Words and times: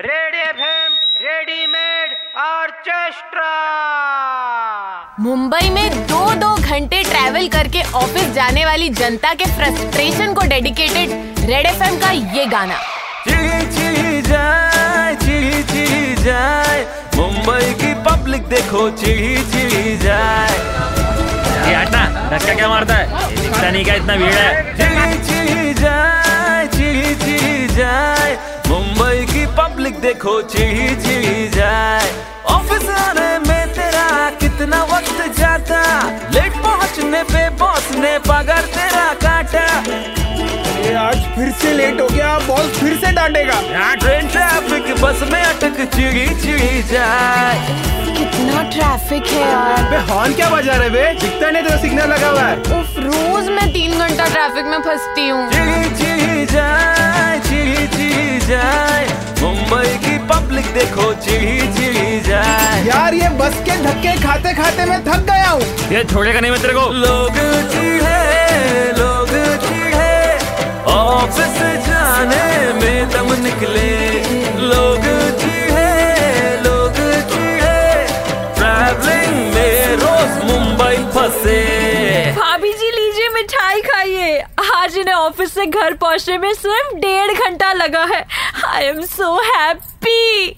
Ready 0.00 0.38
FM 0.38 0.92
readymade 1.20 2.12
orchestra. 2.38 3.46
Mumbai 5.20 5.70
में 5.70 6.06
दो 6.06 6.20
दो 6.34 6.54
घंटे 6.56 7.02
ट्रैवल 7.04 7.48
करके 7.48 7.82
ऑफ़िस 8.00 8.28
जाने 8.34 8.64
वाली 8.64 8.88
जनता 9.00 9.32
के 9.34 9.44
फ्रस्ट्रेशन 9.56 10.34
को 10.34 10.46
डेडिकेटेड 10.48 11.10
रेड 11.50 11.66
एफ़ 11.66 11.82
का 12.00 12.10
ये 12.10 12.46
गाना। 12.46 12.78
चिड़ी 13.24 13.66
चिड़ी 13.74 14.22
जाए 14.22 15.16
चिड़ी 15.16 15.62
चिड़ी 15.72 16.14
जाए। 16.22 16.80
मुंबई 17.16 17.74
की 17.82 17.92
पब्लिक 18.08 18.46
देखो 18.48 18.88
चिड़ी 19.02 19.36
चिड़ी 19.52 19.96
जाए। 19.98 20.54
ये 21.68 21.74
हटना 21.74 22.04
धक्का 22.30 22.54
क्या 22.54 22.68
मारता 22.68 22.94
है? 22.94 23.34
दिखता 23.36 23.70
नहीं 23.70 23.84
क्या 23.84 23.94
इतना 23.94 24.16
भीड़ 24.16 24.32
है? 24.32 24.76
चिड़ी 24.76 25.18
चिड़ी 25.28 25.74
पब्लिक 29.78 29.98
देखो 30.00 30.30
चिड़ी 30.42 30.94
चिड़ी 31.02 31.48
जाए। 31.48 32.06
ऑफ़िस 32.50 32.88
आने 32.90 33.26
में 33.38 33.72
तेरा 33.74 34.06
कितना 34.40 34.82
वक्त 34.84 35.20
जाता। 35.38 35.82
लेट 36.34 36.52
पहुँचने 36.64 37.22
पे 37.22 37.42
बॉस 37.60 37.86
ने 37.94 38.18
पगार 38.26 38.64
तेरा 38.74 39.04
काटा। 39.22 39.62
ये 40.82 40.94
आज 40.94 41.22
फिर 41.36 41.52
से 41.60 41.72
लेट 41.74 42.00
हो 42.00 42.06
गया 42.08 42.38
बॉस 42.48 42.80
फिर 42.80 42.96
से 42.96 43.12
डांटेगा। 43.12 43.60
यहाँ 43.70 43.96
ट्रेन 43.96 44.28
ट्रैफ़िक 44.28 44.94
बस 45.02 45.22
में 45.32 45.42
अटक 45.42 45.80
चिड़ी 45.94 46.26
चिड़ी 46.42 46.82
जाए। 46.90 47.56
कितना 48.18 48.62
ट्रैफ़िक 48.72 49.26
है 49.26 49.40
यार। 49.40 49.90
बे 49.90 50.04
हॉर्न 50.12 50.34
क्या 50.34 50.50
बजा 50.50 50.76
रहे 50.76 50.90
बे? 50.90 51.06
दिखता 51.20 51.50
नहीं 51.50 51.62
तेरा 51.62 51.76
सिग्नल 51.82 52.12
लगा 52.14 52.28
हुआ 52.28 52.42
है। 52.42 52.56
उफ, 52.80 52.98
रोज 52.98 53.48
मैं 53.50 53.72
तीन 53.72 53.98
घंटा 53.98 54.26
ट्रैफ़िक 54.26 54.64
में 54.64 54.80
फंसती 54.80 55.28
हूँ। 55.28 55.46
देखो 60.78 61.12
चिड़ी 61.22 61.56
चिड़ी 61.76 62.20
जाए। 62.26 62.84
यार 62.86 63.14
ये 63.14 63.28
बस 63.38 63.54
के 63.66 63.76
धक्के 63.84 64.12
खाते 64.22 64.52
खाते 64.54 64.84
मैं 64.86 65.00
थक 65.04 65.24
गया 65.30 65.48
हूँ। 65.48 65.62
ये 65.92 66.02
छोड़ेगा 66.04 66.40
नहीं 66.40 66.50
मैं 66.50 66.60
तेरे 66.62 66.74
को। 66.74 66.84
लोग 66.96 67.38
चिढ़े 67.72 68.92
लोग 68.98 69.32
चिढ़े 69.64 70.12
ऑफ़िस 70.92 71.58
जाने 71.86 72.44
में 72.74 73.08
दम 73.10 73.32
निकले। 73.42 73.88
लोग 74.62 75.08
चिढ़े 75.40 75.88
लोग 76.66 77.00
चिढ़े 77.32 78.06
ट्रैवलिंग 78.58 79.34
में 79.54 79.96
रोज 80.04 80.38
मुंबई 80.50 80.96
फंसे। 81.16 81.58
भाभी 82.38 82.72
जी 82.74 82.90
लीजिए 82.90 83.28
मिठाई 83.34 83.80
खाइए। 83.90 84.38
आज 84.76 84.98
इन्हें 84.98 85.14
ऑफ़िस 85.14 85.52
से 85.54 85.66
घर 85.66 85.94
पहुँचने 85.96 86.38
में 86.38 86.52
सिर्फ़ 86.54 86.94
डेढ़ 86.96 87.32
घंटा 87.34 87.72
लगा 87.74 88.04
है। 88.14 88.24
I 88.66 88.84
am 88.84 89.02
so 89.16 89.34
happy 89.44 90.57